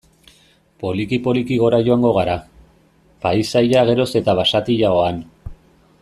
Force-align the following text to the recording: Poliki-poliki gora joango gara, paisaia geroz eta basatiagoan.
Poliki-poliki 0.83 1.57
gora 1.63 1.81
joango 1.89 2.13
gara, 2.15 2.33
paisaia 3.25 3.83
geroz 3.93 4.09
eta 4.23 4.35
basatiagoan. 4.43 5.21